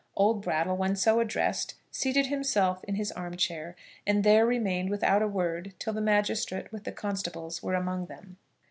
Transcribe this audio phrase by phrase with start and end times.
[0.15, 3.75] Old Brattle, when so addressed, seated himself in his arm chair,
[4.07, 8.37] and there remained without a word till the magistrate with the constables were among them.